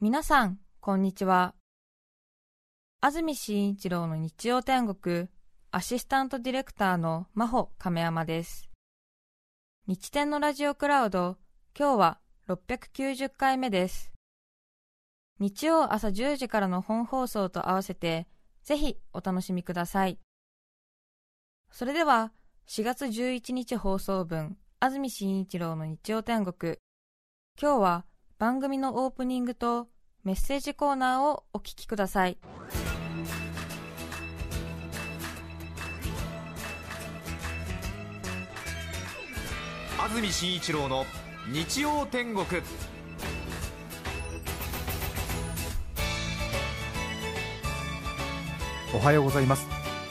[0.00, 1.56] 皆さん、こんにちは。
[3.00, 5.26] 安住紳一郎の日曜天国、
[5.72, 8.70] アシスタントディレクターの真帆亀山です。
[9.88, 11.36] 日天のラジオクラウド、
[11.76, 14.12] 今日は690回目です。
[15.40, 18.28] 日曜朝10時からの本放送と合わせて、
[18.62, 20.20] ぜひお楽しみください。
[21.72, 22.32] それでは、
[22.68, 26.76] 4月11日放送分、安住紳一郎の日曜天国。
[27.60, 28.04] 今日は
[28.38, 29.88] 番組のオープニングと
[30.22, 32.38] メッセージコーナーをお聞きください。
[40.00, 41.04] 安住紳一郎の
[41.52, 42.46] 日曜天国。
[48.94, 49.66] おはようございます。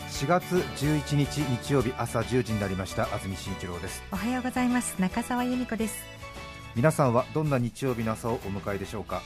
[0.09, 4.03] 4月11日日曜日朝10時になりました安住紳一郎です。
[4.11, 4.99] おはようございます。
[4.99, 6.16] 中澤由美子です
[6.75, 9.21] 皆さんはどんな日曜日の朝をお迎えでしょうか？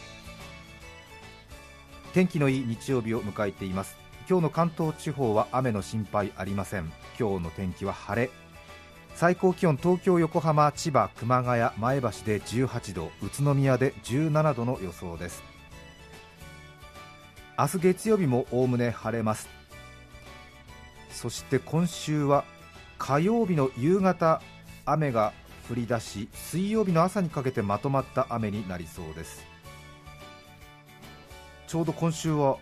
[2.13, 3.97] 天気のいい日曜日を迎えています。
[4.29, 6.91] 今日の関東地方は雨の心配ありません。
[7.19, 8.29] 今日の天気は晴れ。
[9.15, 13.11] 最高気温東京、横浜、千葉、熊谷、前橋で18度。
[13.21, 15.43] 宇都宮で17度の予想です。
[17.59, 19.49] 明日月曜日もおおむね晴れます。
[21.09, 22.45] そして今週は
[22.97, 24.41] 火曜日の夕方
[24.85, 25.33] 雨が
[25.69, 29.45] 降り出し水曜日の朝にかけてまとまった雨になりそうです。
[31.67, 32.57] ちょうど今週は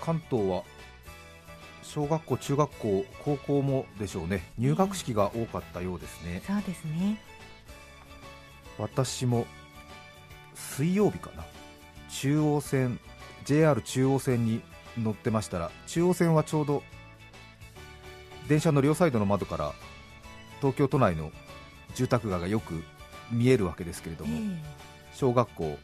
[0.00, 0.62] 関東は
[1.82, 4.50] 小学校、中学校、高校もでしょうね。
[4.58, 7.20] 入学式が多かったようですね、そうですね。
[8.78, 9.46] 私も
[10.54, 11.44] 水曜日かな。
[12.08, 13.00] 中央線
[13.44, 14.62] JR 中央線に
[14.98, 16.82] 乗ってましたら中央線はちょうど
[18.48, 19.72] 電車の両サイドの窓から
[20.60, 21.30] 東京都内の
[21.96, 22.84] 住宅街がよく
[23.32, 24.56] 見えるわけですけれども、えー、
[25.14, 25.78] 小学校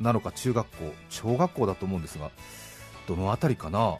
[0.00, 2.30] なのか中学校小学校だと思うんですが
[3.06, 3.98] どの辺りかな？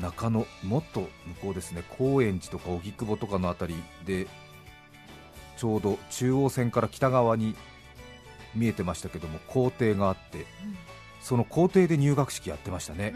[0.00, 1.08] 中野もっと向
[1.40, 1.84] こうですね。
[1.98, 4.26] 高円寺とか荻窪とかの辺りで
[5.56, 7.54] ちょうど中央線から北側に
[8.54, 10.46] 見えてましたけども校庭があって、うん、
[11.20, 13.14] その校庭で入学式やってましたね、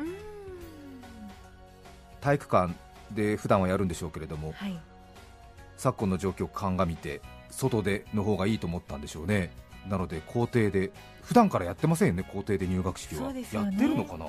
[2.20, 2.74] 体育館
[3.10, 4.78] で普段はやるんでしょうけれども、はい、
[5.78, 9.50] 昨今の状況を鑑みて外での方がいいと思ったんでしょうね。
[9.88, 10.90] なので校庭で
[11.22, 14.26] 普段からやってませんよね校庭で入学式は、ね、やってるのかな？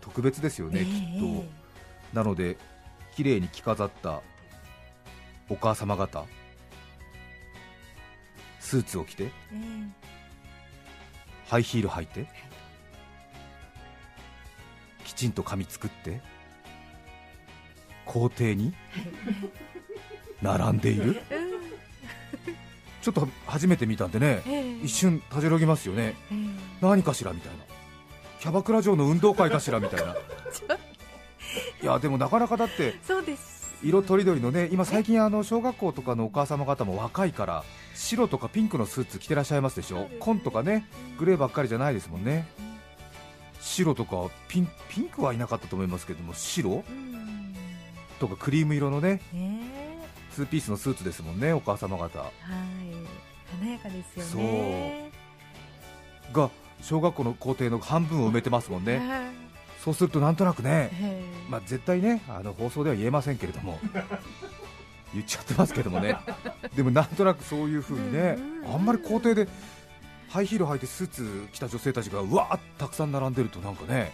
[0.00, 1.44] 特別ですよね、えー、きっと。
[2.12, 2.56] なので
[3.16, 4.20] 綺麗に着飾った
[5.48, 6.24] お母様方
[8.60, 9.88] スーツを着て、えー、
[11.48, 12.26] ハイヒール履いて、
[15.04, 16.20] きちんと髪作って
[18.06, 18.72] 校庭に
[20.42, 21.20] 並んでいる、
[23.02, 26.50] ちょっと初めて見たんでね、えー、一瞬たじろぎますよね、えー、
[26.80, 27.64] 何かしらみたいな。
[28.40, 30.14] キャバクラ城の運動会かしらみたいな。
[31.82, 32.94] いやでもなかなかだって
[33.82, 40.88] 色とりどりのね今最近あの小学校とかのお母様方も若いから白とかピンクのスーツ着てらっしゃいますでしょ、紺とかね
[41.18, 42.46] グレーばっかりじゃないですもんね、
[43.60, 44.16] 白とか
[44.48, 46.84] ピンピンクはいなかったと思いますけども白、
[48.18, 49.20] とかクリーム色のね、
[50.34, 52.18] ツーピースのスーツですもんねお母様方。
[52.18, 52.30] はい。
[53.60, 55.10] 華やかですよね。
[56.32, 56.50] が
[56.82, 59.00] 小学校の校庭の半分を埋めてますもんね、
[59.82, 60.90] そうするとなんとなくね、
[61.48, 63.78] まあ、絶対ねあの放送では言えませんけれども、
[65.14, 66.16] 言っちゃってますけどもね、
[66.74, 68.36] でもなんとなくそういう風にね、
[68.72, 69.48] あんまり校庭で
[70.28, 74.12] ハイヒール履いてスーツ着た女性たちがうわーたくさん並んでると、なんかね、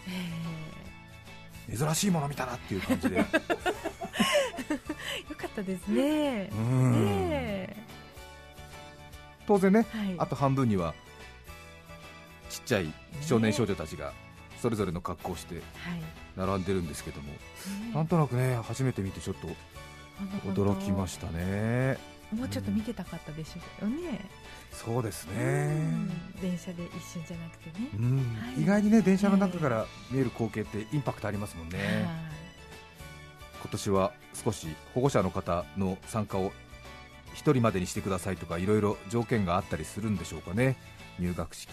[1.71, 3.17] 珍しいもの見たなっていう感じで。
[3.21, 3.25] よ
[5.37, 6.49] かったですね。
[6.51, 7.87] ね
[9.47, 10.95] 当然ね、はい、あと半分には
[12.49, 14.13] ちっちゃい少年少女たちが
[14.61, 15.61] それぞれの格好をして
[16.37, 17.33] 並んでるんですけども、
[17.93, 19.49] なんとなくね初めて見てちょっと
[20.49, 21.99] 驚きましたね。
[22.33, 24.25] もうちょっと見てたかったでしょうね、
[24.73, 25.77] そうですね。
[26.41, 27.89] 電車で一瞬じゃなくてね、
[28.41, 32.07] はい、意外にね電車の中から見える光景ってインパクトありますもんね、
[33.61, 36.51] 今年は少し保護者の方の参加を
[37.35, 40.77] 1人までにしてくださいとかいろいろ条件があったりするんでしょうかね。
[41.19, 41.71] 入学式。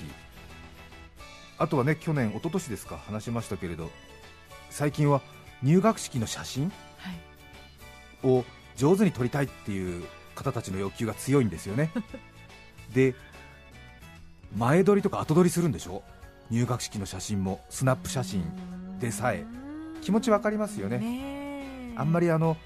[1.57, 3.89] あとはね去年、一昨年ですか話しましたけれど
[4.69, 5.21] 最近は
[5.61, 6.71] 入学式の写真
[8.23, 8.45] を
[8.77, 10.05] 上手に撮りたいっていう
[10.35, 11.91] 方たちの要求が強いんですよね
[12.93, 13.15] で
[14.57, 16.03] 前撮りとか後撮りするんでしょ？
[16.49, 18.43] 入学式の写真もスナップ写真
[18.99, 19.45] でさえ。
[20.01, 21.93] 気持ち分かりますよね。
[21.95, 22.57] あんまりあの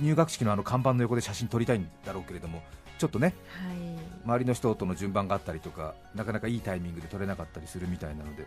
[0.00, 2.62] 入学式のあの看板の横で写真撮りたいんだろうけれども
[2.98, 3.76] ちょっとね、はい。
[4.24, 8.46] 周りの人との順番があったりとかなかなかいいタイミングで撮れなかったりするみたいなので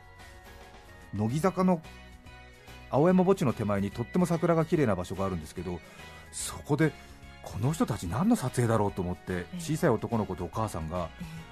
[1.15, 1.81] 乃木坂の
[2.91, 5.79] 青山墓地の手前にとっても桜が綺麗な場所があるんですけど
[6.31, 6.91] そこで
[7.51, 11.09] この人たち何の撮影だろうと思って小さい男の子とお母さんが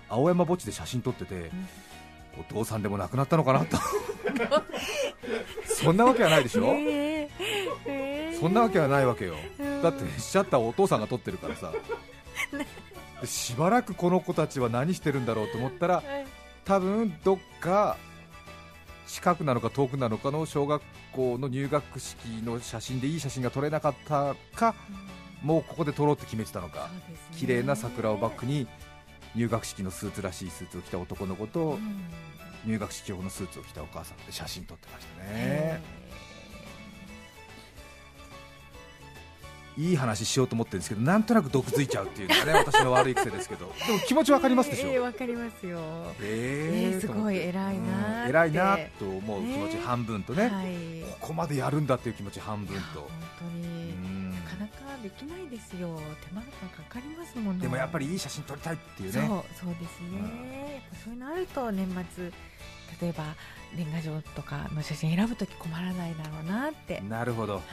[0.10, 1.50] 青山墓地で写真撮ってて
[2.40, 3.78] お父さんでも亡くなったのかなと。
[5.66, 7.30] そんなわけはないでしょ、えー
[7.88, 9.36] えーそんなわけはないわけよ。
[9.60, 9.82] うん。
[9.82, 11.72] だってシャッターをお父さんが撮ってるからさ。
[13.22, 16.28] でしばらくこの子たちは何してるんだろうと思ったらはい。
[16.64, 17.98] 多分どっか
[19.08, 20.84] 近くなのか遠くなのかの小学
[21.14, 24.76] 校の入学式の写真でいい写真が撮れなかったか
[25.48, 26.90] もうここで撮ろうって決めてたのか。
[27.08, 27.16] ね。
[27.38, 28.68] 綺麗な桜をバックに
[29.36, 32.06] 入学式のスーツらしいスーツを着た男の子とうん。
[32.66, 35.82] 入学式用のスーツを着たお母さんで写真撮ってましたへね
[39.78, 43.72] いい話しようと思ってるんですけどなんとなく毒づいちゃうっていうのがね 私の悪い癖ですけど。
[43.86, 44.88] でも気持ちわかりますでしょ？
[44.90, 45.80] えーわかりますよ。
[46.20, 48.30] ええーすごい偉いなーって。
[48.32, 51.04] 偉いなと思う気持ち半分とね、はい。
[51.22, 53.02] ここまでやるんだっていう気持ち半分と。
[53.02, 53.10] 本
[53.40, 53.77] 当うに
[55.07, 55.98] できないですよ。
[56.27, 57.59] 手間がかかりますもの。
[57.59, 62.31] でもやっぱりいい写真撮りたいっていうそうねそうですね、やっぱそういうのあると年末
[63.01, 63.24] 例えば
[63.75, 67.01] 年賀状とかの写真選ぶとき困らないだろうなって。
[67.01, 67.56] なるほど。
[67.56, 67.63] はい。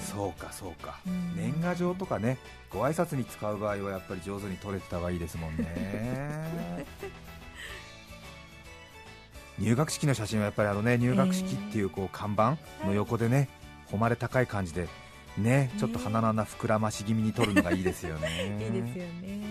[0.00, 1.36] そうかそうか、うん。
[1.36, 2.36] 年賀状とかね
[2.70, 6.84] ご挨拶に使う場合はやっぱり上手に撮れてた方がいいですもんね。
[9.58, 13.48] 入学式の写真はやっぱりあのね入学式っていうこう看板の横でね
[13.90, 14.88] 誉れ高い感じで
[15.38, 18.28] ねちょっと鼻の穴膨らまし気味に撮るのがいいですよね。
[18.62, 19.42] いいですよね。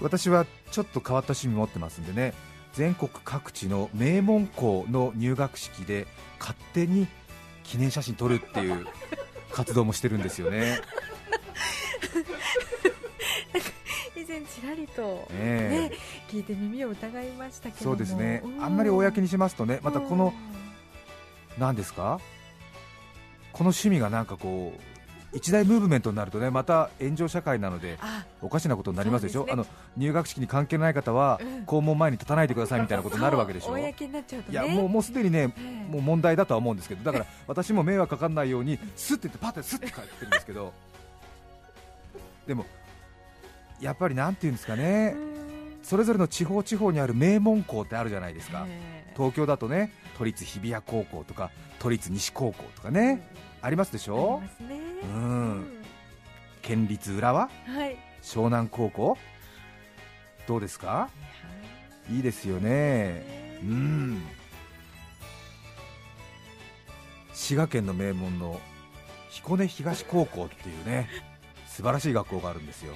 [0.00, 2.32] 私はちょっと変わった趣味持ってますんでね
[2.72, 6.06] 全国各地の名門校の入学式で
[6.38, 7.06] 勝手に
[7.64, 8.86] 記念写真撮るっていう
[9.52, 10.80] 活動もしてるんですよね。
[14.16, 15.90] 以前ちらりと、ええ。
[15.90, 15.96] ね
[16.30, 17.96] 聞いて耳を疑いましたけども。
[17.96, 18.42] そうですね。
[18.44, 18.64] うん。
[18.64, 20.32] あんまり公にしますとねまたこの
[21.58, 22.20] 何ですか？
[23.52, 24.80] この趣味がなんかこう
[25.36, 29.44] 一大ムーブメントになるとねまた炎上社会なのであおかしなことになりますでしょ？
[29.44, 29.52] ね。
[29.52, 29.64] あの
[29.96, 31.64] 入学式に関係ない方はうん。
[31.66, 33.66] 校門前に立たないでくださいみたいなことになるわけでしょ？
[33.68, 33.94] そうい
[34.50, 35.92] やもうもうすでにねええ。
[35.92, 40.72] もう問題だとは思うんですけどだから私も迷惑かかんないようにスッて言ってパッてスッて帰ってるんですけど。
[42.48, 42.66] でも
[43.80, 45.78] やっぱりなんていうんですかねうん。
[45.84, 48.64] それぞれの地方地方にある名門校ってあるじゃないですか。
[48.68, 49.12] ええ。
[49.16, 51.50] 東京だとね都立日比谷高校とか
[51.80, 53.26] 都立西高校とかね
[53.60, 54.80] ありますでしあょりますね。
[55.02, 55.82] うん。
[56.62, 57.50] 県立浦和？
[57.68, 57.96] うんはい。
[58.22, 59.18] 湘南高校？
[60.46, 61.10] どうですか？
[62.10, 63.58] いいですよね。
[63.62, 64.22] うん。
[67.32, 68.60] 滋賀県の名門の
[69.30, 71.08] 彦根東高校っていうね
[71.66, 72.94] 素晴らしい学校があるんですよ。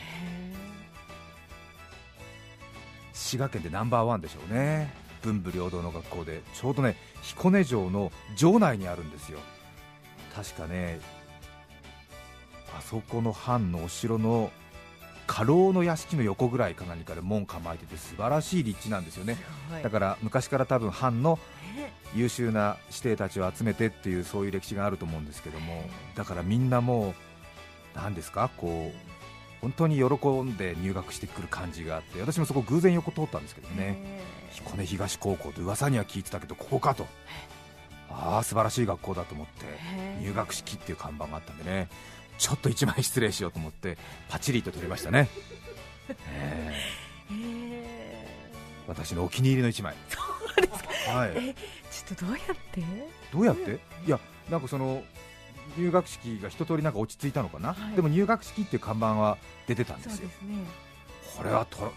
[3.12, 4.92] 滋賀県でナンバーワンでしょうね
[5.24, 9.38] 文武両道の学校でちょうどね彦根城の城内にあるんですよ。
[10.34, 11.00] 確かね
[12.76, 14.50] あそこの藩のお城の
[15.26, 19.38] 家老の屋敷の横ぐらいか何かで門構えてて素晴らしい立地なんですよね。
[19.82, 21.38] だから昔から多分藩の
[22.14, 25.88] 優秀な指定たちを集めてっていうそういう歴史があると思うんですけども。
[26.14, 27.14] だからみんなもう
[27.94, 29.13] 何ですかこう
[29.64, 30.04] 本当に喜
[30.42, 34.20] んで入学してくる感じがあって私もそこ偶然横通ったんですけどね。
[34.50, 37.06] 彦根東高校と噂には聞いてたけどここかと。
[38.10, 39.64] ああ素晴らしい学校だと思って
[40.20, 41.88] 入学式っていう看板があったんでね。
[42.36, 43.96] ちょっと一枚失礼しようと思って
[44.28, 45.28] パチリと取りましたね、
[46.28, 46.72] え
[47.30, 48.28] え
[48.86, 49.94] 私のお気に入りの一枚。
[50.08, 50.18] そ
[50.58, 50.90] うですか。
[51.10, 51.30] はい。
[51.36, 51.54] え
[51.90, 52.82] ちょっとどうやって？
[53.32, 53.80] どうやって？
[54.06, 55.02] いやなんかその
[55.76, 57.96] 入学式が一通りなんか落ち着いたのかな、はい。
[57.96, 60.28] でも入学式っていう看板は出てたんですよ。
[60.28, 60.56] すね。
[61.36, 61.92] これはと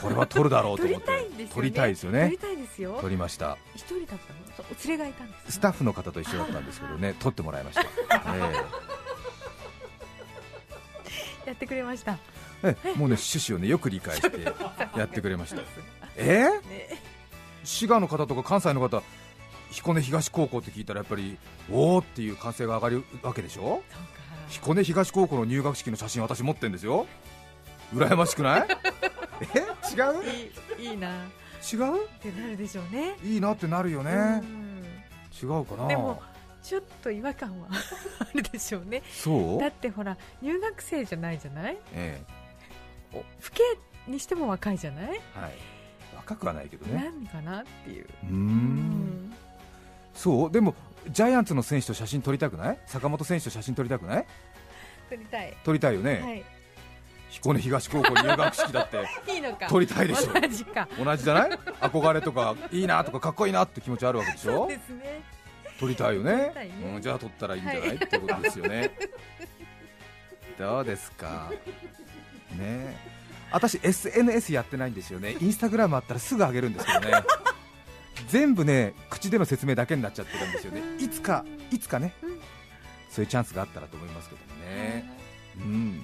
[0.00, 1.06] これは取るだろうと思って。
[1.06, 1.50] たいんですよね。
[1.54, 2.98] 撮りたいですよ撮ねりたいですよ。
[3.00, 3.58] 撮りました。
[3.74, 4.18] 一人だったの？
[4.70, 5.44] お連れがいたんです。
[5.46, 7.82] かスタッフの方と一緒だったんですけどね撮ってもらいました、
[8.34, 8.52] え
[11.46, 12.18] やってくれました。
[12.62, 14.40] えええもうね趣旨をねよく理解して
[14.98, 15.62] やってくれました。
[16.16, 17.02] えーね
[17.64, 19.02] 滋賀の方とか関西の方
[19.70, 21.36] 彦根東高校って聞いたらやっぱり
[21.70, 23.82] おおっていう歓声が上がるわけでしょ？
[24.48, 27.06] 彦根東高校の入学式の写真私持ってんですよ。
[27.94, 28.66] 羨ましくない？
[29.54, 29.58] え？
[29.94, 30.82] 違う？
[30.82, 31.08] いいな。
[31.08, 31.12] っ
[31.72, 32.08] 違う？
[32.20, 33.16] てなるでしょうね。
[33.22, 34.10] いいなってなるよね、
[34.42, 34.82] うん。
[35.42, 35.86] 違うかな。
[35.88, 36.22] でも
[36.62, 37.68] ちょっと違和感は
[38.20, 39.02] あるでしょうね。
[39.10, 39.60] そう？
[39.60, 41.76] だってほら入学生じゃないじゃない？
[41.92, 42.22] え
[43.12, 43.22] 老
[43.52, 45.52] けにしても若いじゃない、えはい。
[46.16, 47.10] 若くはないけどね。
[47.12, 48.06] 何かなっていう。
[48.24, 49.32] うーん
[50.18, 50.50] そう？
[50.50, 50.74] でも
[51.08, 52.78] ジャイアンツの選手と写真撮りたくない？
[52.86, 54.26] 坂本選手と写真撮りたくない？
[55.08, 55.56] 撮りたい。
[55.64, 56.44] 撮りたいよね、はい。
[57.30, 58.96] 彦根東高校入学式だって
[59.32, 59.68] いいのか。
[59.68, 60.32] 撮りたいでしょ。
[60.32, 60.88] 同じか。
[61.02, 61.50] 同じじゃない？
[61.50, 65.22] 憧れとかいいなとかかっこいいなって気持ちあるわけでしそうょですね。
[65.78, 66.32] 撮りたいよね？
[66.32, 66.70] ね。
[66.94, 68.90] うん、じゃあ撮ったらいいんじゃない、ってことですよね。
[70.58, 71.50] どうですか？
[72.56, 72.96] ね。
[73.50, 75.36] 私 SNS やってないんですよね。
[75.40, 77.12] インスタグラムあったらすぐ上げるんですけどね
[78.28, 80.82] 全部ね口での説明だけになっちゃってるんですよね。
[80.98, 82.38] いつかいつかね、うん。
[83.10, 85.10] そういうチャンスがあったらと思いますけどもね、
[85.56, 86.02] うん、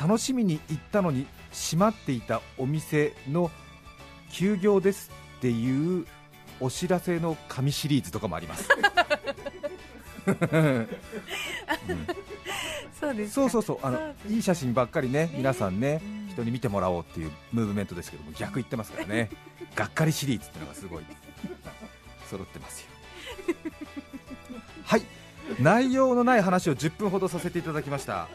[0.00, 3.50] 楽しみに行ったのに閉まっていたお店の
[4.30, 6.06] 休業ですっていう
[6.60, 8.68] お知らせの紙シリーズとかもあります。
[13.00, 13.78] そうですそうそうそう。
[13.82, 15.34] あのいい写真ばっかりねね。
[15.36, 16.28] 皆さんねうん。
[16.28, 19.30] 人に見てもらおうっていうムーブメントですけども逆言ってますからね。
[19.74, 21.04] がっかりシリーズっていうのがすごい
[22.28, 22.88] 揃ってますよ。
[24.84, 25.02] はい。
[25.60, 28.28] 内容のない話を10分ほどさせていただきました。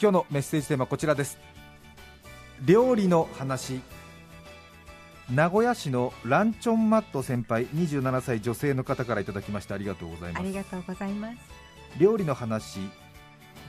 [0.00, 1.38] 今日のメッセージテーマはこちらです。
[2.64, 3.80] 料理の話。
[5.30, 9.74] 名古屋市のランチョンマット先輩27歳女性の方からいただきました。
[9.74, 10.42] ありがとうございます。
[10.42, 11.36] ありがとうございます。
[11.98, 12.80] 料理の話。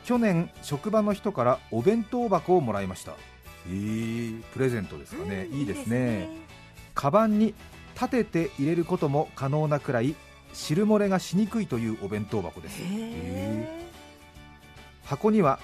[0.05, 3.13] 去年職場の人からお弁当箱をもらいました
[3.67, 6.29] えー、プレゼントですかね、うんいいですね。
[6.93, 7.53] カバンに
[7.95, 10.15] 立てて入れることも可能なくらい
[10.53, 12.81] 汁漏れがしにくいというお弁当箱です。
[12.81, 13.85] へえ
[15.03, 15.59] 箱には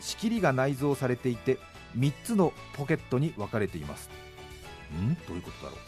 [0.00, 1.58] 仕切りが内蔵されていて
[1.96, 4.10] 3つのポケットに分かれています。
[4.94, 5.14] ん？
[5.26, 5.78] どういうことだろう。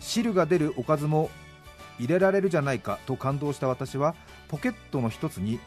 [0.00, 1.30] 汁が出るおかずも
[1.98, 4.14] 入れられるじゃないかと感動した私は
[4.48, 5.60] ポケットの一つに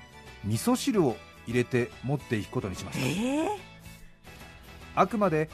[0.43, 1.15] 味噌汁を
[1.47, 3.05] 入れて持っていくことにしました。
[3.05, 3.74] ええ
[4.95, 5.49] あくまで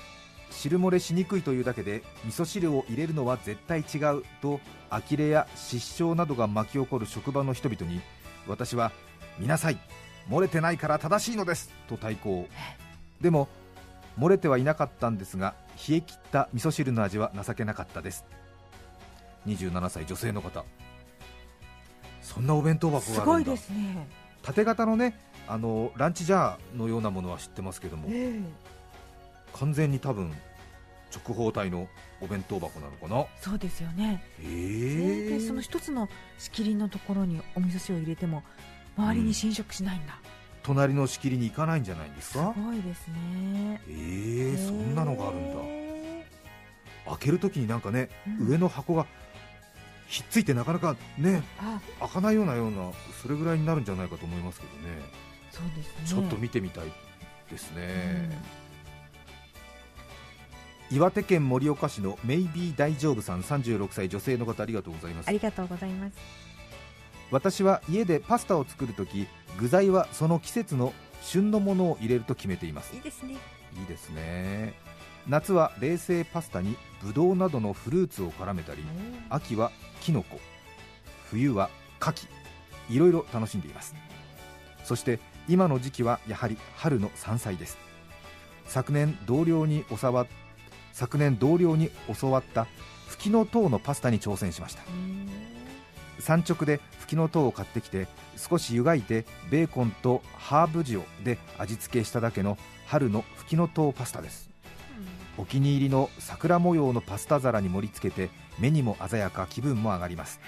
[0.51, 8.01] 汁漏れしにくいというだけで味噌汁を入れるのは絶対違うと呆れや失笑などが巻き起こる職場の人々に
[8.47, 8.91] 私は
[9.39, 9.77] 見なさい
[10.29, 12.47] 漏れてないから正しいのですと対抗。
[13.21, 13.47] でも
[14.19, 15.55] 漏れてはいなかったんですが
[15.87, 18.25] 冷え切った味噌汁の味は情けなかったです。
[19.47, 20.63] 27歳女性の方。
[22.21, 23.21] そんなお弁当箱があるんだ。
[23.23, 24.07] すごいですね。
[24.43, 28.07] 縦型のねあのランチジャーのようなものは知ってますけども。
[28.11, 28.39] え
[29.53, 30.33] 完全に多分
[31.13, 31.87] 直方体の
[32.21, 33.25] お弁当箱なのかな？
[33.41, 34.23] そうですよね。
[34.41, 35.29] え。
[35.29, 38.43] でその一つの仕切りのところにお味噌汁を入れても
[38.97, 40.19] 周りに侵食しないんだ、
[40.63, 43.81] 隣の仕切りに行かないんじゃないんですすかごいですね。
[43.87, 45.59] えー、そんなのがあるんだ。
[45.63, 46.25] へ
[47.07, 48.47] 開けるときになんかね、うん。
[48.47, 49.05] 上の箱が
[50.07, 51.41] ひっついてなかなかね
[51.99, 52.91] 開かないようなような
[53.21, 54.79] それぐらいになるんじゃないかと思いますけどね。
[55.51, 55.93] そうですね。
[56.05, 56.85] ちょっと見てみたい
[57.49, 58.31] ですうねん、
[60.91, 65.29] 岩手県盛岡市のメイビー大丈夫さん36歳女性の方ありがとうございます。
[65.29, 66.13] ありがとうございます。
[67.31, 69.25] 私は家でパスタを作るとき
[69.57, 72.93] 具材はその季節の旬のものを入れると決めています。
[72.93, 73.35] いいですね。
[73.79, 74.73] いいですね。
[75.27, 78.83] 夏は冷製パスタにぶどうなどのフルーツを絡めたり
[79.29, 79.71] 秋は
[80.01, 80.39] きのこ
[81.29, 81.69] 冬は
[82.01, 82.27] 牡蠣
[82.89, 83.95] いろいろ楽しんでいます。
[84.83, 87.77] そして今の時期はやはり春の山菜です。
[88.65, 90.27] 昨年同僚に教わ
[90.93, 92.67] 昨年同僚に教わった
[93.07, 94.81] フキノトウのパスタに挑戦しました。
[96.19, 98.07] 産直でフキノトウを買ってきて
[98.37, 104.49] 少し湯がいてベーコンとハーブ塩で味付けしただけの春のフキノトウパスタです。
[105.37, 108.29] お気に入りの桜模様のパスタ皿に盛り付けて
[108.59, 110.39] 目にも鮮やか気分も上がります、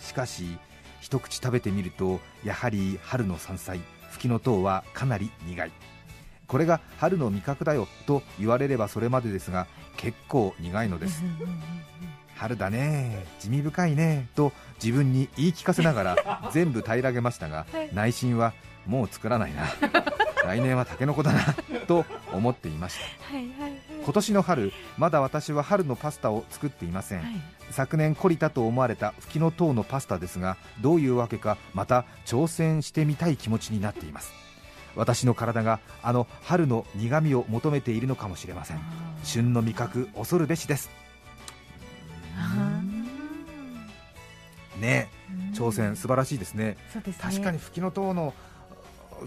[0.00, 0.58] しかし
[1.00, 3.80] 一口食べてみるとやはり春の山菜
[4.10, 5.70] フキノトウはかなり苦い
[6.52, 9.66] これが春の味覚だよと言われればそれまでですが
[9.96, 11.24] 結構苦いのです。
[12.36, 17.88] 春だね地味深いねと自分に言い聞かせながら 全部平らげましたが、はい。
[17.94, 18.52] 内心は
[18.84, 19.62] もう作らないな。
[20.44, 21.54] 来年はタケノコだな
[21.86, 23.34] と思っていました。
[23.34, 23.80] はいはいはい。
[24.04, 27.40] 今年の春まだ私は春のパスタを作っていません、はい。
[27.70, 34.51] 昨年懲りたと思われたフキノトウのパスタですがどういうわけかまた挑戦してみたい気持ちになっています
[34.96, 38.80] 私の体があの春の苦味を求めているのかもしれません。
[39.24, 40.90] 旬の味覚恐るべしです。
[42.36, 42.80] あ
[44.80, 46.76] ねー挑戦素晴らしいですね。
[46.94, 47.14] ね。
[47.20, 48.34] 確かにフキノトウの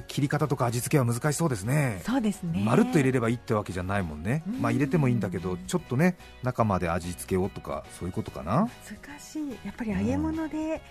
[0.08, 2.02] 切り方とか味付けは難しそうですね。
[2.06, 2.62] そうですね。
[2.66, 4.62] まるっと入れればいいってわけじゃないもんね、うん。
[4.62, 8.68] まあ入れてもいいんだけどちょっとね中まで味付けをとかそういうことかな。
[9.08, 9.50] 難しい。
[9.66, 10.82] やっぱり揚げ物で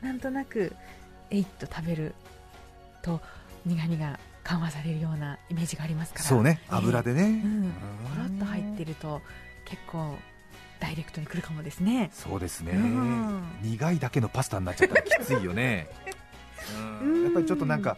[0.00, 0.74] なんとなく
[1.30, 2.14] えいっと食べる
[3.02, 3.20] と
[3.66, 6.24] 苦味が緩和されるようなイメージがありますから。
[6.24, 6.60] そうね。
[6.62, 6.76] ええ。
[6.76, 7.72] 油でね、うん。
[8.08, 9.20] ポロっと入ってると
[9.64, 10.16] 結構
[10.78, 12.10] ダイレクトにくるかもですね。
[12.12, 13.42] そうですね、うん。
[13.62, 15.88] 苦いだけのパスタになっちゃったらきついよね。
[17.02, 17.14] うん。
[17.16, 17.96] うんやっぱりちょっとなんか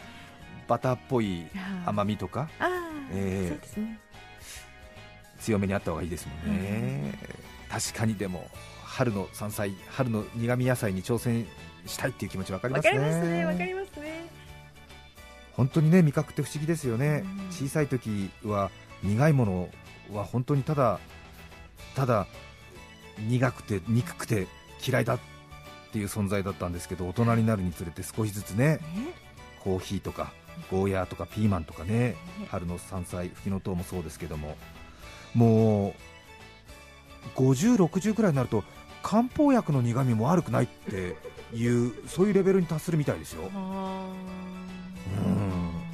[0.67, 2.49] バターっぽいあ甘みとか？
[3.13, 3.99] えーそうですね。
[5.41, 7.15] 強めにあった方がいいですもんね、
[7.71, 8.51] 確かにでも
[8.85, 11.47] 春の山菜春の苦味野菜に挑戦
[11.87, 12.99] したいっていう気持ちわかりわますね。
[12.99, 13.45] かりますね。
[13.45, 14.27] わかりますね
[15.59, 17.51] 本当にね味覚って不思議ですよね、うん。
[17.51, 18.71] 小さい時は
[19.03, 19.69] 苦いもの
[20.13, 21.01] は本当にただ
[21.95, 22.27] ただ
[23.29, 24.47] 苦くて憎くて
[24.87, 25.19] 嫌いだっ
[25.93, 28.81] ていう存在だったんですけど大人になるにつれて少しずつねね。
[29.65, 30.33] コーヒーとか
[30.71, 32.17] ゴーヤーとかピーマンとかねね。
[32.51, 34.57] 春の山菜フキノトウもそうですけども
[35.35, 38.63] もう50、60くらいになると
[39.03, 41.17] 漢方薬の苦味も悪くないって
[41.53, 43.51] いうそういうレベルに達するみたいですよ。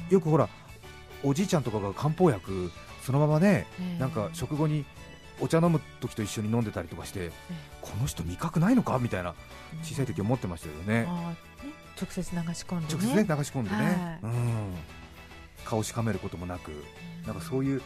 [0.09, 0.49] よくほら
[1.23, 2.71] おじいちゃんとかが漢方薬
[3.01, 4.85] そのままねーなんか食後に
[5.41, 7.31] お茶飲む時と一緒に飲んでたりとかして
[7.81, 8.99] この人味覚ないのか？
[8.99, 9.35] みたいな
[9.83, 11.05] 小さい時思ってましたよね。
[11.07, 14.19] あーね直接流し込んで直接ね流し込んでね、はい。
[14.23, 14.73] うん。
[15.65, 16.71] 顔しかめることもなく
[17.25, 17.81] なんかそういう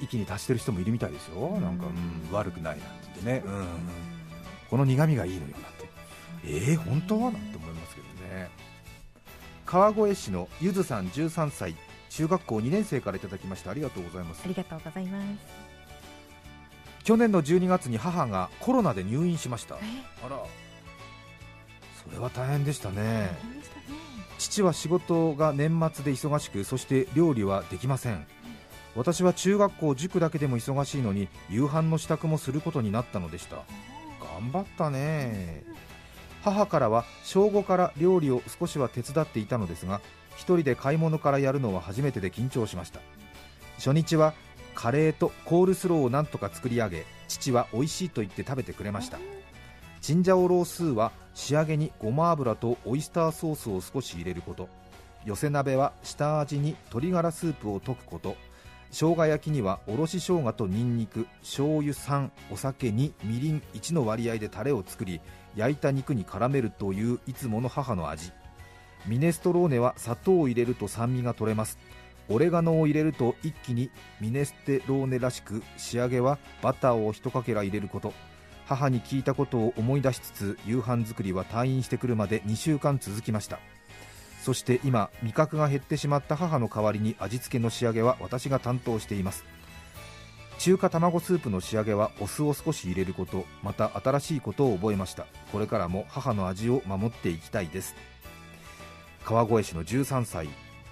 [0.00, 1.62] 域に達してる人もいるみたいですよ、うん。
[1.62, 3.66] なんか、うん、悪くないなんて言ってね、うん、
[4.70, 5.88] この苦味がいいのよなんて、
[6.44, 7.20] えー、本当？
[7.20, 8.50] はなんて思いますけどね、
[9.74, 11.74] 川越市のゆずさん13歳、
[12.08, 14.42] 中学校2年生からいただきました、ありがとうございます。
[14.44, 14.46] あ。
[14.46, 15.24] りがとうございます。
[17.02, 20.38] 去年の12月に母がコロナで入院しました、あえら、
[22.08, 23.02] それは大変でしたね。
[23.02, 23.84] 大変でしたね。
[24.38, 28.24] 父は仕事が年末で忙しくそして料理はできません。
[28.94, 33.56] 私は中学校塾だけでも忙しいのに夕飯の支度もすることになったのでした。
[33.56, 35.64] 頑張ったね
[36.44, 40.02] 母からは正午から料理を少しは手伝っていたのですが
[40.36, 43.00] 一人で買い物からやるのは初めてで緊張しました。
[43.76, 44.34] 初日は
[44.74, 49.18] カレーとコールスローをなんとか作り上げ父は美味しいと言って食べてくれました。
[50.00, 54.68] チンジャオロースーは仕上げにごま油とオイスターソースを少し入れること。
[55.24, 58.36] 寄せ鍋は下味に鶏ガラスープを溶くこと。
[58.90, 65.20] 生姜焼きにはおろし生姜とニンニク醤油3お酒2みりん1の割合でタレを作り
[65.56, 68.32] 焼いた肉に絡めるといういつもの母の味。
[69.06, 71.78] ミネストローネは砂糖を入れると酸味が取れます。
[72.28, 73.90] オレガノを入れると一気に
[74.20, 78.12] ミネステローネらしく仕上げはバターを一かけら入れること。
[78.66, 83.58] 母に聞いたことを思い出しつつ夕飯作りは退院してくるまで2週間続きました。
[84.42, 89.44] そして今味覚が減ってしまった母の代わりに味付けの仕上げは私が担当しています。
[90.58, 95.26] 中華卵スープの仕上げはお酢を少し入れることまた新しいことを覚えました。
[95.52, 97.94] これからも母の味を守っていきたいです。
[99.24, 100.48] 川越市の13歳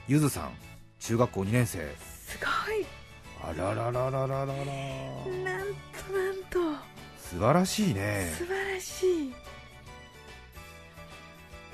[0.08, 0.52] ゆずさん
[1.00, 1.78] 中学校2年生。
[2.00, 2.84] すごい。
[3.44, 4.46] あららららららら。
[4.46, 6.58] なんとなんと。
[7.18, 8.32] 素晴らしいね。
[8.38, 9.32] 素晴らしい。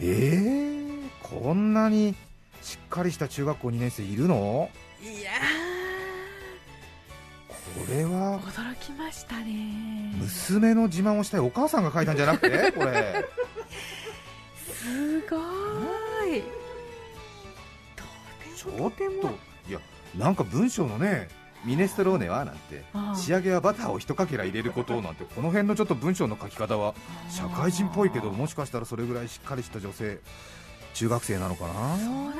[0.00, 2.14] えー、こんなに
[2.62, 4.70] しっかりした中学校2年生いるの？
[5.02, 5.67] いやこ
[7.86, 8.38] れは。
[8.38, 10.14] ー驚きましたね。
[10.18, 12.72] 娘の自慢をしたいお母さんが書いたんじゃなくて？
[12.72, 13.24] これ。
[14.72, 15.36] すご
[16.34, 16.42] い。
[18.56, 19.28] ちょっと。
[19.68, 19.80] いや
[20.16, 21.28] なんか文章のね
[21.64, 22.84] ミネストローネはなんて
[23.16, 26.94] 仕上げはバターを一かけら入れることなんてこの辺のちょっと文章の書き方は
[27.30, 30.18] 社会人っぽいけどもしかしたらそれぐらいしっかりした女性
[30.94, 31.72] 中学生なのかな？
[31.98, 32.34] そうな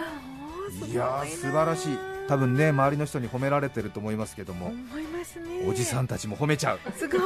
[0.81, 0.87] の？
[0.87, 4.66] いやー素晴らしい多分ね周りの人に褒められてると思いますけども。
[4.66, 5.66] 思いますね。
[5.66, 6.80] おじさんたちも褒めちゃう。
[6.96, 7.20] すごい。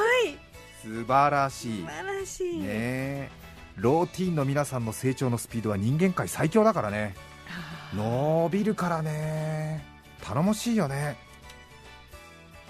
[0.81, 1.83] 素晴らしい。
[1.83, 3.31] 素晴らしい、ねえ。
[3.77, 7.15] ローティーンの皆さんの成長のスピードは人間界最強だからね。
[7.95, 9.85] 伸びるからね。
[10.23, 11.17] 頼もしいよね。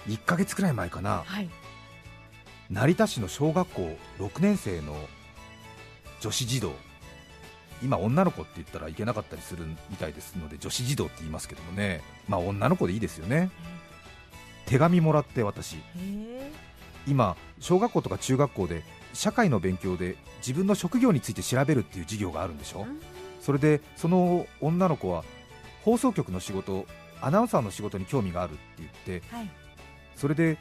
[0.07, 1.23] 1ヶ月くらい前かな。
[1.25, 1.49] はい。
[2.69, 4.95] 成田市の小学校6年生の
[6.19, 6.73] 女子児童
[7.83, 12.01] 今女の子って言ったらいけなかったりするみたいですので女子児童って言いますけどもね。
[12.27, 13.49] まあ女の子でいいですよね。
[14.65, 15.75] 手紙もらって私。
[15.97, 16.51] へ
[17.05, 22.81] 今小学校とか中学校で社会の勉強で自分の職業について調べるっていう授業があるんでしょ。
[22.81, 22.99] うん。
[23.41, 25.23] それでその女の子は
[25.83, 26.85] 放送局の仕事
[27.21, 29.49] アナウンサーの仕事に興味があるって言ってはい。
[30.15, 30.57] それで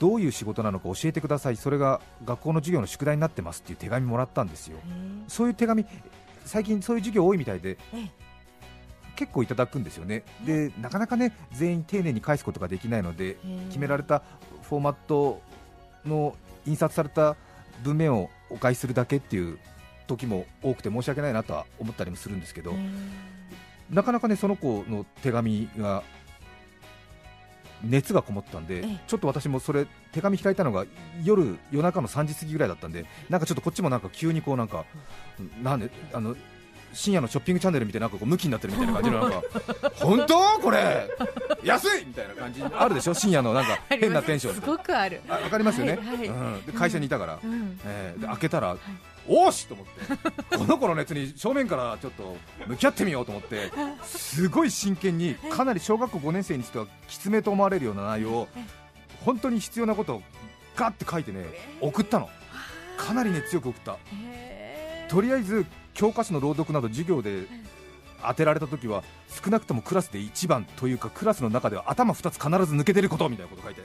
[0.00, 1.56] どういう仕事なのか教えてください。
[1.56, 4.78] それが学校の授業の宿題になってますっていう手紙もらったんですよ。
[4.78, 4.80] へ
[5.28, 5.86] そういう手紙
[6.44, 8.10] 最近そういう授業多いみたいでええ。
[9.16, 10.24] 結構いただくんですよね。
[10.44, 13.66] でなかなかね全員丁寧に返すことができないのでえ。
[13.68, 14.22] 決められた
[14.62, 15.40] フォーマット
[16.04, 17.36] の印刷された
[17.82, 19.58] 文面をお返しするだけっていう
[20.06, 22.74] 時も多くて申し訳ないなとは思ったりもするんですけど、へ
[23.90, 26.02] なかなかねその子の手紙が
[27.84, 29.00] 熱がこもったんで、ええ。
[29.06, 30.84] ちょっと私もそれ手紙開いたのが
[31.22, 34.84] 夜夜中の3時過ぎぐらいだったんでなんかちょっとこっちもなんか急にこうなんか
[35.62, 36.36] なんであの
[36.94, 39.42] 深夜のショッピングチャンネルみたいななんかこう向きになってるみたいな感じのなんか
[39.96, 40.60] 本当？
[40.60, 41.08] これ？
[41.62, 42.04] 安い？
[42.06, 43.14] みたいな感じあるでしょ？
[43.14, 44.54] 深夜のなんか変なテンション。
[44.54, 45.20] すごくある。
[45.28, 46.26] あわかりますよね、はいはい。
[46.28, 47.78] うん、で会社にいたから、うん。
[47.84, 48.76] えーで開けたら、
[49.26, 53.72] おーしと思って、この子の熱に正面からちょっと向き合ってみようと思って、
[54.04, 58.48] すごい真剣に、かなり小学校5年生にしてはきつめと思われるような内容を、
[59.24, 60.22] 本当に必要なことを
[60.76, 61.46] ガッて書いてね、
[61.80, 62.28] 送ったの、
[62.98, 63.96] かなりね強く送った、
[65.08, 67.46] とりあえず教科書の朗読など授業で
[68.26, 73.82] 当てられた時は、少なくともクラスで一番というか、クラスの中では頭2つ必ず抜けてることみたいなこと書いて、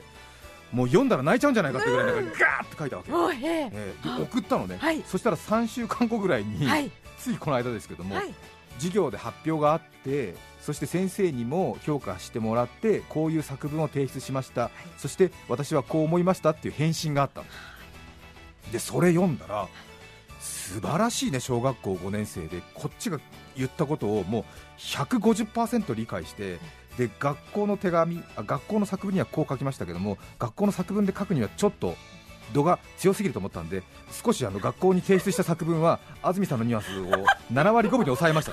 [0.72, 3.12] もう読んだら泣いちゃうんじゃないかってぐらいなんかガーって書いたわけ。
[3.12, 5.02] おへーえーで送ったのね、はい。
[5.06, 6.90] そしたら3週間後ぐらいに、はい。
[7.18, 8.34] ついこの間ですけども、はい。
[8.78, 17.46] 授業で発表があってそして先生にも評価してもらってこういう作文を提出しました、そして私はこう思いましたっていう返信があったの。
[18.72, 19.68] でそれ読んだら
[20.70, 22.62] 素晴らしいね小学校5年生で。
[22.74, 23.18] こっちが
[23.56, 24.44] 言ったことをもう
[24.78, 26.58] 150%理解して
[26.96, 31.96] で学校の手紙あ学校の作文にはこう書きましたけども学校の作文で書くにはちょっと
[32.52, 38.52] 度が強すぎると思ったんで少しあの学校に提出した作文は安住さんのニュアンスを7割5分に抑えました。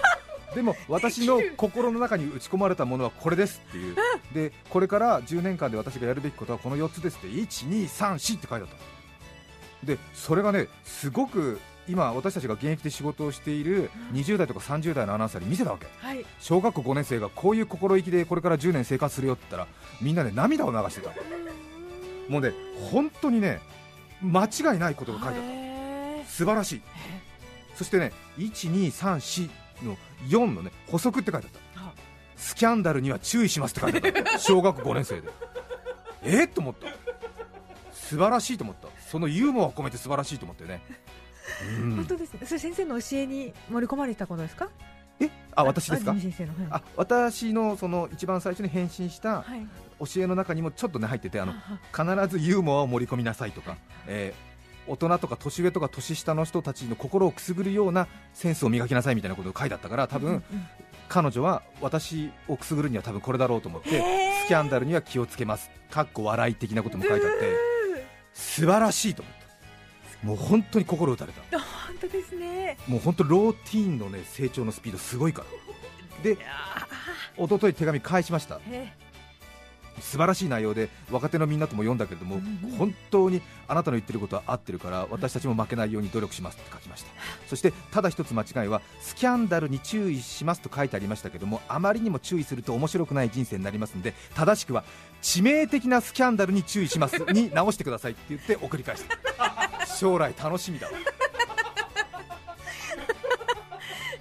[0.56, 3.96] でも私の心の中に打ち込まれたものはこれですっていう。
[4.34, 8.68] でこれから10年間で私がやるべきことはこの4つですって1234って書いてあっ
[9.82, 9.86] た。
[9.86, 15.88] でそれがねすごく今私たちが現役で仕事をしている20代とか30代のアナウンサーに見せたわけ。
[16.00, 16.26] はい。
[16.39, 19.67] 小学校5年生がこういう心意気でこれから10年生活するよって言ったら
[20.02, 21.12] みんなで涙を流してた
[22.30, 22.52] もうね
[22.91, 23.60] 本当にね
[24.21, 26.30] 間違いないことが書いてあった。
[26.30, 26.82] 素晴らしい。
[27.76, 29.50] そしてね1234
[29.84, 29.97] の
[30.28, 31.89] 4のね補足って書いてあった。
[31.89, 31.93] あ。
[32.36, 34.38] スキャンダルには注意しますって書いてあった。
[34.39, 35.30] 小学5年生で。
[36.23, 36.88] えっと思った。
[37.93, 38.88] 素晴らしいと思った。
[39.10, 40.82] そのユーモアを込めて素晴らしいと思ってね
[41.82, 41.96] うん。
[41.96, 42.40] 本当ですね。
[42.46, 44.70] それ先生の教えに盛り込まれたことですか？
[45.20, 46.12] えあ私ですか？
[46.12, 46.22] はい。
[46.70, 49.68] あ私のその一番最初に返信したはい。
[50.00, 54.48] 教えの中にもちょっとね入っててあのあ必ずユーモアを盛り込みなさいとか、えー
[54.90, 60.44] 大人とか年上とか年下の人たちの心をくすぐるようなセンスを磨きなさいみたいなことが書いてあったから多分、うんうん
[61.10, 64.04] 彼女は私をくすぐるには多分これだろうと思って
[64.44, 65.72] スキャンダルには気をつけます。
[65.90, 67.56] かっこ笑い的なことも書いてあって
[68.34, 69.32] 素晴らしいと思
[70.24, 71.42] もう本当に心打たれた。
[71.60, 72.78] 本当ですね。
[72.88, 75.48] もう本当ローティーンのね成長のスピードすごいから。
[76.24, 76.38] で
[77.38, 78.60] 一昨日手紙返しました。
[78.70, 78.94] へ
[80.00, 87.10] 素晴らしい内容で若手のみんなとも読んだけれども、うんうん本当にあなたの言ってることは合ってるから私たちも負けないように努力しますって書きました。
[87.48, 94.84] そしてただ一つ間違いはスキャンダルに注意しますと書いてありましたけどもあまりにも注意すると面白くない人生になりますので正しくは
[95.22, 99.18] 致命的なスキャンダルに注意しますに直してくださいって言って送り返した
[99.98, 100.94] 将来楽しみだわ。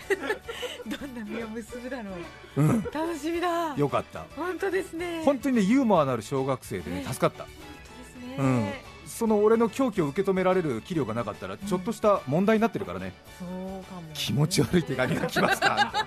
[0.08, 2.10] ーどんな実を結ぶだろ
[2.56, 2.62] う。
[2.62, 2.82] うん。
[2.84, 3.74] 楽しみだ。
[3.76, 4.24] よかった。
[4.36, 5.22] 本当ですね。
[5.24, 7.44] 本当にねユーモアのある小学生でね助かった。
[7.44, 7.58] 本当
[7.98, 8.72] ですね、うん。
[9.06, 13.48] その俺の狂気を受け止められる器量がなかったらちょっとした問題になってるからね、そう
[13.84, 16.06] かも気持ち悪い手紙が来ました。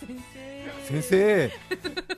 [0.00, 0.22] 先
[0.88, 1.00] 生。
[1.00, 1.50] 先生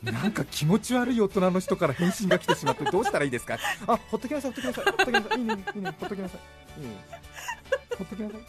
[0.03, 3.57] なんか気持ち悪い大人の人から返信が来てしまってどうしたらいいですか？
[3.87, 5.39] あほっときなさいほっときなさいほっときなさい。
[5.39, 6.39] いいねいいねほっときなさ
[6.77, 6.81] い。
[6.81, 6.97] いいね。
[7.99, 8.41] ほっときなさい。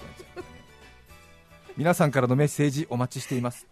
[1.77, 3.67] 皆さんからのメッセージお待ちしています。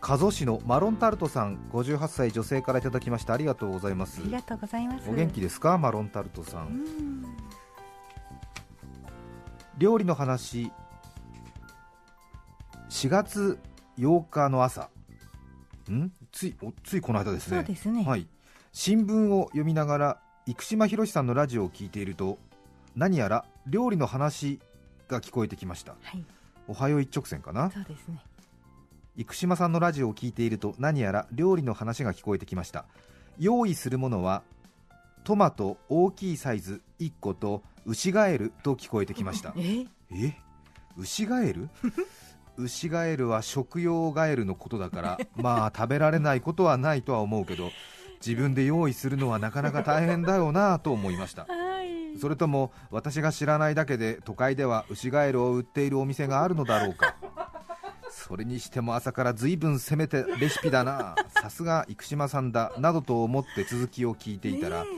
[0.00, 3.34] 加須市のマロンタルトさん58歳女性からいただきました。
[3.34, 4.20] ありがとうございます。
[4.20, 5.08] ありがとうございます。
[5.08, 5.78] お元気ですか？
[5.78, 7.24] マロンタルトさうんん。
[9.78, 10.70] 料理の話
[13.00, 13.58] 4月
[13.96, 14.90] 8日の朝。
[15.90, 16.12] ん？
[16.32, 17.56] ついおついこの間ですね。
[17.56, 18.04] そうですね。
[18.04, 18.26] はい、
[18.74, 22.36] 新聞を読みながら生島博さんのラジオを聞いていると
[22.94, 24.60] 何やら料理の話
[25.08, 25.92] が聞こえてきました。
[26.02, 26.24] はい。
[26.68, 27.70] おはよう一直線かな？
[27.70, 28.20] そうですね。
[29.16, 32.84] 生島さんのラジオを聞いていると何やら料理の話が聞こえてきました。
[33.38, 34.42] 用意するものは
[35.24, 39.54] トマト大きいサイズ1個と牛ガエルと聞こえてきました。
[39.56, 39.86] え？
[40.10, 40.34] え？
[40.98, 41.70] 牛ガエル？
[42.60, 47.70] 牛ガエルは食用ガエルのことだから まあ食べられないことはないとは思うけど
[48.24, 51.46] 自分で用意するのはなかなか大変だよなと思いました。
[51.46, 52.18] はい。
[52.18, 57.16] それとも私が知らないだけで都会では牛ガエルを売っているお店があるのだろうか。
[58.10, 61.14] それにしても朝から随分攻めてレシピだな。
[61.40, 64.90] さすが生島さんだなどと思って続きを聞いていたら、ね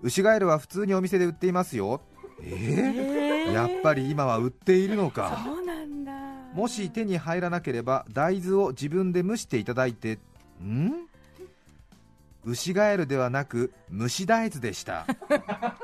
[0.00, 2.02] 牛ガエルは普通にお店で売っていますよ。
[2.40, 3.46] えー？
[3.46, 5.42] ええやっぱり今は売っているのか。
[5.44, 5.77] そうなんだ
[6.54, 10.18] もし手に入らなければ大豆を自分で蒸していただいて
[10.62, 10.92] ん？
[12.44, 15.06] 牛ガエルではなく蒸し大豆でした。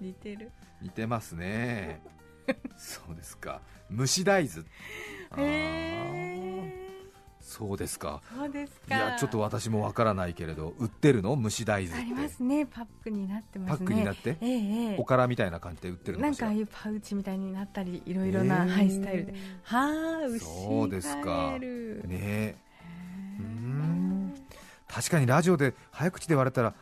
[0.00, 0.50] 似てる。
[0.80, 2.02] 似てますね。
[2.76, 3.60] そうですか。
[3.90, 4.62] 蒸し大豆。
[5.36, 6.31] へえ
[7.42, 8.22] そうですか。
[8.38, 11.36] そうですいかやちょっと私もわからないけれど売ってるの？
[11.40, 12.64] 蒸し大豆ありますね。
[12.64, 13.76] パックになってますね。
[13.78, 14.36] パックになって？
[14.40, 18.70] えええおからみたいな感じで売ってるなんかああいうパウチみたいになったりいろいろな、へー。
[18.70, 19.34] はい、スタイルで。
[19.64, 19.80] は
[20.24, 21.58] あ牛そうですか。
[21.58, 22.08] ね。
[22.10, 22.54] え
[23.40, 24.34] うーん。
[24.88, 26.74] 確かにラジオで早口で言われたら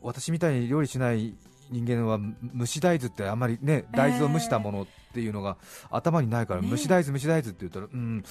[0.00, 1.34] 私みたいに料理しない
[1.70, 2.18] 人間は
[2.56, 5.56] 蒸し大豆ってあんまりね大豆を蒸したものっていうのが
[5.90, 8.22] 頭にないから、ね蒸し大豆蒸し大豆って言ったらうん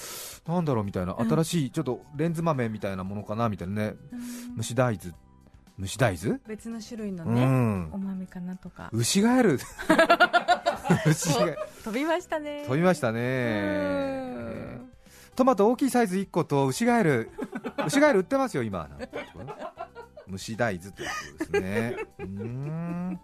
[0.46, 1.28] なんだろうみたいなうん。
[1.28, 3.94] 新しいちょっとレンズ豆みたいなものかなみたいなね。
[4.12, 4.16] う
[4.54, 4.56] ん。
[4.58, 5.14] 蒸し大豆？
[5.80, 6.38] 蒸し大豆？
[6.46, 7.92] 別の種類のうね、ん。
[7.92, 8.90] お豆かなとか。
[8.92, 9.58] 牛ガエル
[11.84, 12.64] 飛びましたね。
[12.66, 14.40] 飛びましたうね
[14.76, 14.90] ん。
[15.36, 17.30] トマト大きいサイズ1個と牛ガエル
[17.86, 18.88] 牛ガエル売ってますよ今。
[18.88, 19.08] なんて
[20.30, 21.96] 蒸し大豆ということですね。
[22.18, 23.20] うーん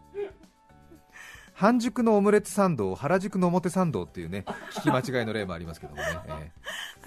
[1.55, 6.51] 半熟のオムレツサンドを原宿の表参道っていうね聞き間違いの例もありますけどもね、え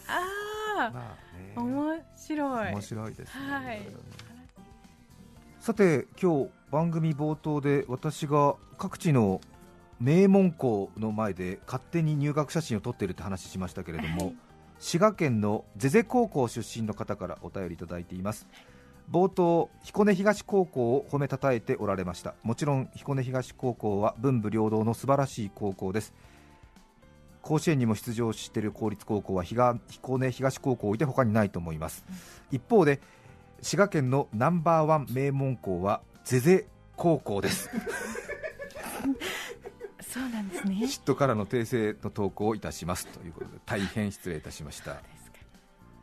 [0.08, 0.94] あー。
[0.94, 1.54] まあね。
[1.56, 2.72] あ面白い。
[2.72, 3.82] 面白いですね、はい。
[5.60, 9.42] さて今日番組冒頭で私が各地の
[10.00, 14.34] 名門校の前で勝手に入学写真を撮っているって話しましたけれども、
[14.80, 18.48] 滋賀県のゼゼ高校出身の方からお便りいただいています
[19.10, 22.36] 冒頭彦根東高校を褒めたたえておられました。
[22.44, 26.14] もちろん彦根東高校は文武両道の素晴らしい高校です。
[27.42, 32.04] 甲子園にも出場している公立高校は彦根東高校をいて他にないと思います、
[32.52, 33.00] 一方で
[33.62, 36.68] 滋賀県のナンバーワン名門校はゼゼ
[36.98, 37.70] 高校です。
[40.02, 40.76] そうなんですね。
[40.82, 43.08] 嫉妬からの訂正の投稿をいたします。
[43.08, 44.98] ということで大変失礼いたしました。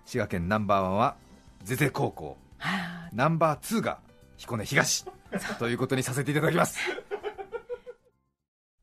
[0.07, 1.17] 滋賀県ナンバーワンは
[1.63, 2.39] ゼゼ高校。
[2.59, 4.01] はあナンバーツーが
[4.37, 5.05] 彦根東
[5.61, 6.79] ということにさせていただきます。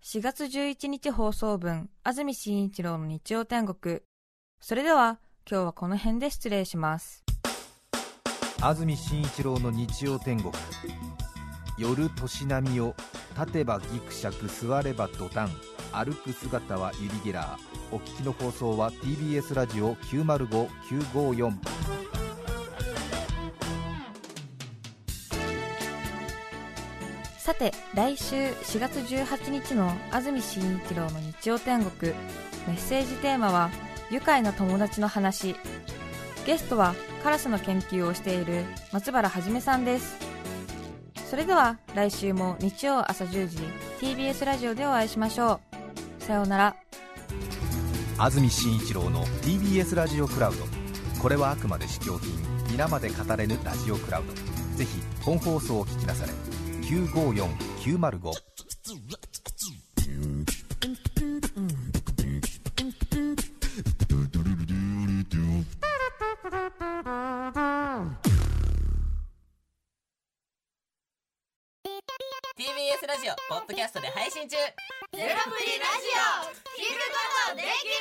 [0.03, 3.99] 4月11日放送分安住紳一郎の日曜天国。
[4.61, 7.25] それでは今日はこの辺で失礼します。
[8.61, 10.53] 安住紳一郎の日曜天国。
[11.77, 12.95] 夜年波を
[13.37, 15.49] 立てばギクシャク座ればドタン
[15.91, 17.95] 歩く姿はユリ・ゲラー。
[17.95, 22.00] お聞きの放送は TBS ラジオ905954
[27.41, 32.13] さて来週4月18日の安住紳一郎の日曜天国。
[32.67, 33.71] メッセージテーマは
[34.11, 35.55] 愉快な友達の話。
[36.45, 40.17] ゲストはカラスの研究をしている松原はじめさんです。
[41.31, 43.57] それでは来週も日曜朝10時
[43.99, 45.59] TBS ラジオでお会いしましょ
[46.19, 46.23] う。
[46.23, 46.75] さようなら。
[48.19, 50.59] 安住紳一郎の TBS ラジオクラウド。
[51.19, 52.39] これはあくまで試供品。
[52.69, 54.77] 皆まで語れぬラジオクラウド。
[54.77, 56.50] ぜひ本放送を聞きなされ。
[56.91, 58.31] 954905
[72.57, 74.57] TBS ラジオポッドキャストで配信中。
[74.57, 76.61] ゼロプリラジオ。
[76.75, 78.00] 聞くことできる